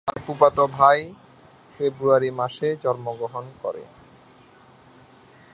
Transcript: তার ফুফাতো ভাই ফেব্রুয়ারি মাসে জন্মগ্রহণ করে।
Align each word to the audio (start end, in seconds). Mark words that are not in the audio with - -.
তার 0.07 0.19
ফুফাতো 0.25 0.63
ভাই 0.77 0.99
ফেব্রুয়ারি 1.75 2.29
মাসে 2.31 2.67
জন্মগ্রহণ 2.83 3.45
করে। 3.61 3.83